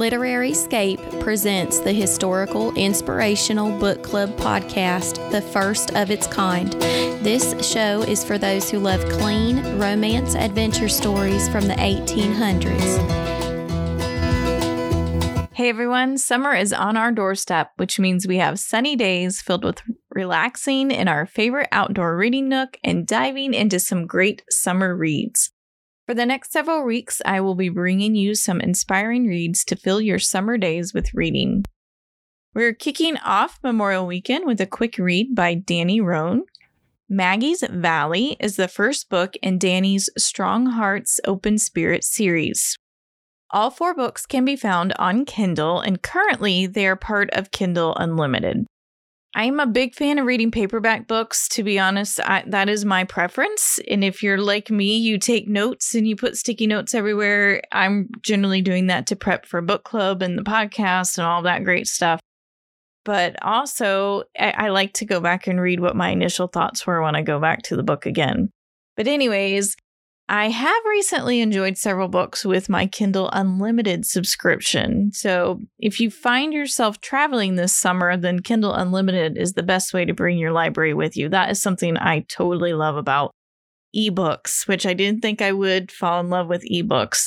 Literary 0.00 0.54
Scape 0.54 0.98
presents 1.20 1.78
the 1.78 1.92
historical 1.92 2.74
inspirational 2.74 3.78
book 3.78 4.02
club 4.02 4.34
podcast, 4.38 5.30
the 5.30 5.42
first 5.42 5.94
of 5.94 6.10
its 6.10 6.26
kind. 6.26 6.72
This 7.22 7.54
show 7.60 8.00
is 8.00 8.24
for 8.24 8.38
those 8.38 8.70
who 8.70 8.78
love 8.78 9.06
clean 9.10 9.78
romance 9.78 10.34
adventure 10.34 10.88
stories 10.88 11.50
from 11.50 11.68
the 11.68 11.74
1800s. 11.74 12.96
Hey 15.52 15.68
everyone, 15.68 16.16
summer 16.16 16.54
is 16.54 16.72
on 16.72 16.96
our 16.96 17.12
doorstep, 17.12 17.72
which 17.76 17.98
means 17.98 18.26
we 18.26 18.38
have 18.38 18.58
sunny 18.58 18.96
days 18.96 19.42
filled 19.42 19.64
with 19.64 19.82
relaxing 20.08 20.90
in 20.90 21.08
our 21.08 21.26
favorite 21.26 21.68
outdoor 21.72 22.16
reading 22.16 22.48
nook 22.48 22.78
and 22.82 23.06
diving 23.06 23.52
into 23.52 23.78
some 23.78 24.06
great 24.06 24.44
summer 24.48 24.96
reads. 24.96 25.50
For 26.10 26.14
the 26.14 26.26
next 26.26 26.50
several 26.50 26.82
weeks, 26.82 27.22
I 27.24 27.40
will 27.40 27.54
be 27.54 27.68
bringing 27.68 28.16
you 28.16 28.34
some 28.34 28.60
inspiring 28.60 29.28
reads 29.28 29.64
to 29.66 29.76
fill 29.76 30.00
your 30.00 30.18
summer 30.18 30.58
days 30.58 30.92
with 30.92 31.14
reading. 31.14 31.62
We're 32.52 32.74
kicking 32.74 33.16
off 33.18 33.60
Memorial 33.62 34.08
Weekend 34.08 34.44
with 34.44 34.60
a 34.60 34.66
quick 34.66 34.98
read 34.98 35.36
by 35.36 35.54
Danni 35.54 36.02
Roan. 36.02 36.46
Maggie's 37.08 37.62
Valley 37.62 38.36
is 38.40 38.56
the 38.56 38.66
first 38.66 39.08
book 39.08 39.36
in 39.40 39.56
Danni's 39.60 40.10
Strong 40.18 40.70
Hearts 40.70 41.20
Open 41.28 41.58
Spirit 41.58 42.02
series. 42.02 42.76
All 43.52 43.70
four 43.70 43.94
books 43.94 44.26
can 44.26 44.44
be 44.44 44.56
found 44.56 44.92
on 44.98 45.24
Kindle, 45.24 45.78
and 45.78 46.02
currently 46.02 46.66
they 46.66 46.88
are 46.88 46.96
part 46.96 47.30
of 47.34 47.52
Kindle 47.52 47.94
Unlimited. 47.94 48.66
I'm 49.34 49.60
a 49.60 49.66
big 49.66 49.94
fan 49.94 50.18
of 50.18 50.26
reading 50.26 50.50
paperback 50.50 51.06
books. 51.06 51.48
To 51.50 51.62
be 51.62 51.78
honest, 51.78 52.18
I, 52.20 52.42
that 52.48 52.68
is 52.68 52.84
my 52.84 53.04
preference. 53.04 53.78
And 53.88 54.02
if 54.02 54.22
you're 54.22 54.38
like 54.38 54.70
me, 54.70 54.96
you 54.96 55.18
take 55.18 55.46
notes 55.46 55.94
and 55.94 56.06
you 56.06 56.16
put 56.16 56.36
sticky 56.36 56.66
notes 56.66 56.94
everywhere. 56.94 57.62
I'm 57.70 58.08
generally 58.22 58.60
doing 58.60 58.88
that 58.88 59.06
to 59.08 59.16
prep 59.16 59.46
for 59.46 59.60
book 59.60 59.84
club 59.84 60.20
and 60.20 60.36
the 60.36 60.42
podcast 60.42 61.16
and 61.16 61.26
all 61.26 61.42
that 61.42 61.62
great 61.62 61.86
stuff. 61.86 62.20
But 63.04 63.42
also, 63.42 64.24
I, 64.38 64.50
I 64.50 64.68
like 64.68 64.94
to 64.94 65.06
go 65.06 65.20
back 65.20 65.46
and 65.46 65.60
read 65.60 65.80
what 65.80 65.96
my 65.96 66.10
initial 66.10 66.48
thoughts 66.48 66.86
were 66.86 67.00
when 67.00 67.16
I 67.16 67.22
go 67.22 67.40
back 67.40 67.62
to 67.62 67.76
the 67.76 67.82
book 67.82 68.06
again. 68.06 68.50
But, 68.96 69.06
anyways, 69.06 69.76
I 70.32 70.48
have 70.48 70.82
recently 70.88 71.40
enjoyed 71.40 71.76
several 71.76 72.06
books 72.06 72.44
with 72.44 72.68
my 72.68 72.86
Kindle 72.86 73.28
Unlimited 73.32 74.06
subscription. 74.06 75.10
So, 75.12 75.60
if 75.80 75.98
you 75.98 76.08
find 76.08 76.52
yourself 76.52 77.00
traveling 77.00 77.56
this 77.56 77.74
summer, 77.74 78.16
then 78.16 78.38
Kindle 78.38 78.72
Unlimited 78.72 79.36
is 79.36 79.54
the 79.54 79.64
best 79.64 79.92
way 79.92 80.04
to 80.04 80.14
bring 80.14 80.38
your 80.38 80.52
library 80.52 80.94
with 80.94 81.16
you. 81.16 81.28
That 81.28 81.50
is 81.50 81.60
something 81.60 81.98
I 81.98 82.26
totally 82.28 82.74
love 82.74 82.96
about 82.96 83.32
ebooks, 83.94 84.68
which 84.68 84.86
I 84.86 84.94
didn't 84.94 85.20
think 85.20 85.42
I 85.42 85.50
would 85.50 85.90
fall 85.90 86.20
in 86.20 86.30
love 86.30 86.46
with 86.46 86.62
ebooks. 86.62 87.26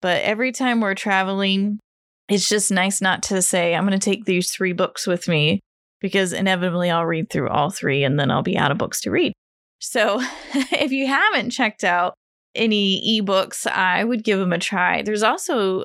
But 0.00 0.22
every 0.22 0.52
time 0.52 0.80
we're 0.80 0.94
traveling, 0.94 1.80
it's 2.28 2.48
just 2.48 2.70
nice 2.70 3.00
not 3.00 3.24
to 3.24 3.42
say, 3.42 3.74
I'm 3.74 3.88
going 3.88 3.98
to 3.98 4.04
take 4.04 4.24
these 4.24 4.52
three 4.52 4.72
books 4.72 5.04
with 5.04 5.26
me 5.26 5.58
because 6.00 6.32
inevitably 6.32 6.90
I'll 6.90 7.06
read 7.06 7.28
through 7.28 7.48
all 7.48 7.70
three 7.70 8.04
and 8.04 8.20
then 8.20 8.30
I'll 8.30 8.42
be 8.42 8.56
out 8.56 8.70
of 8.70 8.78
books 8.78 9.00
to 9.00 9.10
read. 9.10 9.32
So, 9.80 10.20
if 10.54 10.92
you 10.92 11.08
haven't 11.08 11.50
checked 11.50 11.82
out 11.82 12.14
any 12.56 13.20
ebooks, 13.20 13.66
I 13.66 14.04
would 14.04 14.24
give 14.24 14.38
them 14.38 14.52
a 14.52 14.58
try. 14.58 15.02
There's 15.02 15.22
also, 15.22 15.84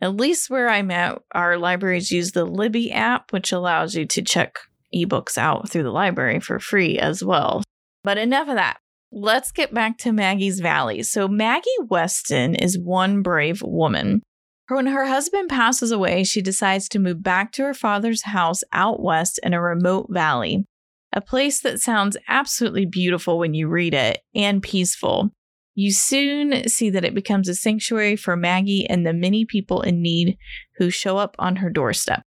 at 0.00 0.16
least 0.16 0.50
where 0.50 0.68
I'm 0.68 0.90
at, 0.90 1.20
our 1.32 1.58
libraries 1.58 2.10
use 2.10 2.32
the 2.32 2.44
Libby 2.44 2.92
app, 2.92 3.32
which 3.32 3.52
allows 3.52 3.94
you 3.94 4.06
to 4.06 4.22
check 4.22 4.58
ebooks 4.94 5.36
out 5.36 5.68
through 5.68 5.82
the 5.82 5.90
library 5.90 6.40
for 6.40 6.58
free 6.58 6.98
as 6.98 7.24
well. 7.24 7.62
But 8.02 8.18
enough 8.18 8.48
of 8.48 8.54
that. 8.56 8.78
Let's 9.10 9.52
get 9.52 9.72
back 9.72 9.98
to 9.98 10.12
Maggie's 10.12 10.60
Valley. 10.60 11.02
So, 11.04 11.28
Maggie 11.28 11.70
Weston 11.88 12.56
is 12.56 12.78
one 12.78 13.22
brave 13.22 13.62
woman. 13.62 14.22
When 14.68 14.86
her 14.86 15.06
husband 15.06 15.50
passes 15.50 15.92
away, 15.92 16.24
she 16.24 16.40
decides 16.40 16.88
to 16.88 16.98
move 16.98 17.22
back 17.22 17.52
to 17.52 17.62
her 17.62 17.74
father's 17.74 18.22
house 18.22 18.62
out 18.72 19.00
west 19.00 19.38
in 19.42 19.52
a 19.52 19.60
remote 19.60 20.06
valley, 20.10 20.64
a 21.12 21.20
place 21.20 21.60
that 21.60 21.80
sounds 21.80 22.16
absolutely 22.28 22.86
beautiful 22.86 23.38
when 23.38 23.54
you 23.54 23.68
read 23.68 23.94
it 23.94 24.20
and 24.34 24.62
peaceful. 24.62 25.30
You 25.74 25.92
soon 25.92 26.68
see 26.68 26.90
that 26.90 27.04
it 27.04 27.14
becomes 27.14 27.48
a 27.48 27.54
sanctuary 27.54 28.16
for 28.16 28.36
Maggie 28.36 28.86
and 28.88 29.04
the 29.04 29.12
many 29.12 29.44
people 29.44 29.82
in 29.82 30.02
need 30.02 30.38
who 30.76 30.88
show 30.88 31.18
up 31.18 31.34
on 31.38 31.56
her 31.56 31.70
doorstep. 31.70 32.22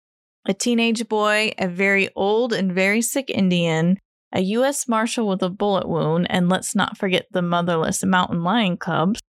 A 0.47 0.55
teenage 0.55 1.09
boy, 1.09 1.53
a 1.59 1.69
very 1.69 2.09
old 2.17 2.53
and 2.53 2.73
very 2.73 3.03
sick 3.03 3.31
Indian, 3.31 3.99
a 4.33 4.41
U.S. 4.41 4.89
Marshal 4.89 5.29
with 5.29 5.43
a 5.43 5.51
bullet 5.51 5.89
wound, 5.89 6.27
and 6.31 6.49
let's 6.49 6.75
not 6.75 6.99
forget 6.99 7.27
the 7.31 7.43
motherless 7.43 8.05
mountain 8.05 8.43
lion 8.43 8.77
cubs. 8.77 9.21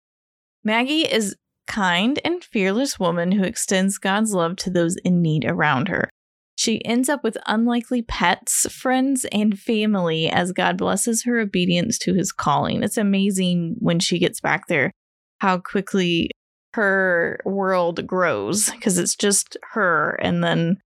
Maggie 0.64 1.02
is 1.02 1.34
a 1.34 1.72
kind 1.72 2.20
and 2.26 2.44
fearless 2.44 3.00
woman 3.00 3.34
who 3.34 3.44
extends 3.44 3.98
God's 3.98 4.34
love 4.34 4.56
to 4.58 4.70
those 4.70 4.96
in 5.04 5.22
need 5.22 5.46
around 5.46 5.90
her. 5.90 6.10
She 6.56 6.84
ends 6.86 7.10
up 7.10 7.24
with 7.24 7.38
unlikely 7.48 8.02
pets, 8.02 8.66
friends, 8.72 9.26
and 9.32 9.60
family 9.60 10.30
as 10.30 10.54
God 10.54 10.78
blesses 10.78 11.24
her 11.26 11.40
obedience 11.40 11.98
to 12.00 12.14
his 12.14 12.32
calling. 12.32 12.82
It's 12.82 12.98
amazing 12.98 13.76
when 13.80 14.00
she 14.00 14.20
gets 14.20 14.40
back 14.40 14.68
there 14.68 14.92
how 15.40 15.58
quickly 15.58 16.30
her 16.74 17.40
world 17.46 18.06
grows 18.08 18.70
because 18.72 18.98
it's 18.98 19.16
just 19.16 19.58
her. 19.74 20.18
And 20.22 20.44
then 20.44 20.78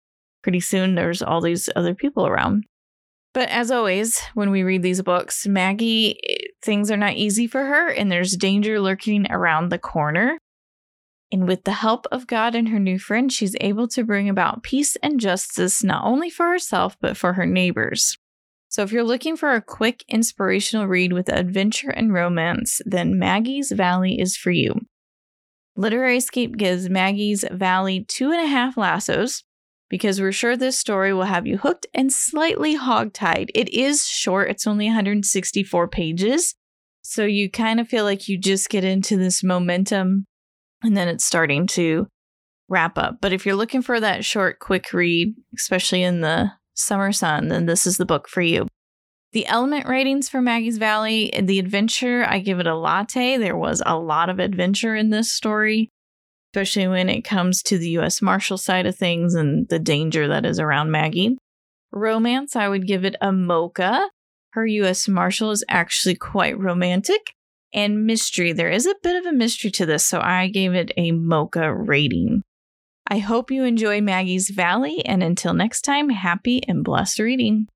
pretty 0.44 0.60
soon 0.60 0.96
there's 0.96 1.22
all 1.22 1.42
these 1.42 1.70
other 1.76 1.96
people 1.96 2.28
around. 2.28 2.66
But 3.34 3.50
as 3.50 3.70
always, 3.70 4.20
when 4.34 4.50
we 4.50 4.64
read 4.64 4.82
these 4.82 5.02
books, 5.02 5.46
Maggie, 5.46 6.18
eh, 6.28 6.48
things 6.64 6.90
are 6.90 6.98
not 6.98 7.14
easy 7.14 7.48
for 7.48 7.64
her 7.64 7.90
and 7.90 8.12
there's 8.12 8.36
danger 8.36 8.80
lurking 8.80 9.32
around 9.32 9.70
the 9.70 9.78
corner. 9.78 10.38
And 11.32 11.48
with 11.48 11.64
the 11.64 11.74
help 11.74 12.08
of 12.12 12.26
God 12.26 12.56
and 12.56 12.70
her 12.70 12.80
new 12.80 12.98
friend, 12.98 13.32
she's 13.32 13.56
able 13.62 13.88
to 13.90 14.04
bring 14.04 14.28
about 14.28 14.64
peace 14.64 14.96
and 14.98 15.20
justice 15.20 15.84
not 15.84 16.04
only 16.04 16.30
for 16.30 16.48
herself, 16.48 16.98
but 17.00 17.18
for 17.18 17.34
her 17.34 17.46
neighbors. 17.46 18.18
So, 18.68 18.84
if 18.84 18.92
you're 18.92 19.04
looking 19.04 19.36
for 19.36 19.54
a 19.54 19.62
quick 19.62 20.04
inspirational 20.08 20.88
read 20.88 21.12
with 21.14 21.30
adventure 21.30 21.90
and 21.90 22.14
romance, 22.14 22.82
then 22.86 23.18
Maggie's 23.18 23.72
Valley 23.72 24.20
is 24.20 24.38
for 24.38 24.52
you. 24.52 24.82
Literary 25.76 26.18
Escape 26.18 26.58
gives 26.58 26.90
Maggie's 26.90 27.44
Valley 27.52 28.06
two 28.08 28.32
and 28.32 28.42
a 28.42 28.48
half 28.48 28.78
lassos 28.78 29.44
because 29.90 30.22
we're 30.22 30.32
sure 30.32 30.56
this 30.56 30.78
story 30.78 31.14
will 31.14 31.24
have 31.24 31.48
you 31.48 31.58
hooked 31.58 31.88
and 31.96 32.14
slightly 32.14 32.78
hogtied. 32.78 33.50
It 33.56 33.70
is 33.70 34.06
short, 34.06 34.52
it's 34.52 34.68
only 34.68 34.86
164 34.86 35.88
pages. 35.88 36.54
So, 37.02 37.26
you 37.26 37.50
kind 37.50 37.80
of 37.80 37.88
feel 37.88 38.04
like 38.04 38.28
you 38.28 38.38
just 38.38 38.70
get 38.70 38.84
into 38.84 39.18
this 39.18 39.44
momentum 39.44 40.26
and 40.84 40.96
then 40.96 41.08
it's 41.08 41.26
starting 41.26 41.68
to 41.68 42.08
wrap 42.68 42.98
up. 42.98 43.18
But 43.22 43.34
if 43.34 43.46
you're 43.46 43.56
looking 43.56 43.82
for 43.82 44.00
that 44.00 44.24
short, 44.24 44.60
quick 44.60 44.94
read, 44.94 45.34
especially 45.56 46.04
in 46.04 46.22
the 46.22 46.52
summer 46.76 47.12
sun, 47.12 47.50
then 47.50 47.66
this 47.66 47.86
is 47.86 47.98
the 47.98 48.06
book 48.06 48.28
for 48.30 48.42
you. 48.42 48.68
The 49.32 49.46
element 49.48 49.88
ratings 49.88 50.28
for 50.28 50.42
Maggie's 50.42 50.78
Valley, 50.78 51.32
eh, 51.34 51.42
the 51.42 51.60
adventure, 51.60 52.26
I 52.28 52.40
give 52.40 52.60
it 52.60 52.68
a 52.68 52.76
latte. 52.76 53.38
There 53.38 53.58
was 53.58 53.82
a 53.86 53.98
lot 53.98 54.30
of 54.30 54.40
adventure 54.40 54.96
in 54.96 55.10
this 55.10 55.32
story, 55.32 55.90
especially 56.52 56.88
when 56.88 57.10
it 57.10 57.22
comes 57.22 57.62
to 57.64 57.78
the 57.78 57.90
US 58.00 58.22
Marshal 58.22 58.58
side 58.58 58.88
of 58.88 58.96
things 58.96 59.36
and 59.36 59.68
the 59.70 59.80
danger 59.80 60.28
that 60.28 60.46
is 60.46 60.60
around 60.60 60.90
Maggie. 60.92 61.38
Romance, 61.92 62.56
I 62.56 62.70
would 62.70 62.88
give 62.88 63.06
it 63.06 63.16
a 63.22 63.32
mocha. 63.32 64.10
Her 64.54 64.66
US 64.66 65.08
Marshal 65.08 65.52
is 65.52 65.64
actually 65.70 66.16
quite 66.16 66.58
romantic 66.58 67.36
and 67.74 68.06
mystery. 68.06 68.54
There 68.54 68.70
is 68.70 68.86
a 68.86 68.96
bit 69.04 69.16
of 69.16 69.26
a 69.26 69.36
mystery 69.36 69.72
to 69.72 69.86
this, 69.86 70.06
so 70.06 70.20
I 70.20 70.48
gave 70.48 70.74
it 70.74 70.92
a 70.98 71.12
mocha 71.12 71.74
rating. 71.74 72.44
I 73.08 73.20
hope 73.20 73.50
you 73.50 73.64
enjoy 73.64 74.02
Maggie's 74.02 74.50
Valley, 74.50 75.04
and 75.06 75.24
until 75.24 75.54
next 75.54 75.82
time, 75.82 76.10
happy 76.10 76.62
and 76.68 76.84
blessed 76.84 77.20
reading. 77.20 77.68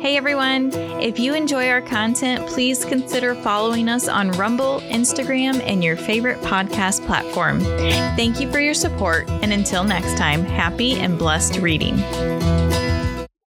Hey 0.00 0.16
everyone! 0.16 0.72
If 1.00 1.18
you 1.18 1.34
enjoy 1.34 1.68
our 1.68 1.80
content, 1.80 2.46
please 2.46 2.84
consider 2.84 3.34
following 3.36 3.88
us 3.88 4.08
on 4.08 4.30
Rumble, 4.32 4.80
Instagram, 4.82 5.60
and 5.66 5.82
your 5.82 5.96
favorite 5.96 6.40
podcast 6.42 7.04
platform. 7.06 7.60
Thank 7.60 8.40
you 8.40 8.50
for 8.52 8.60
your 8.60 8.74
support, 8.74 9.28
and 9.28 9.52
until 9.52 9.84
next 9.84 10.16
time, 10.16 10.44
happy 10.44 10.94
and 10.94 11.18
blessed 11.18 11.56
reading. 11.56 11.96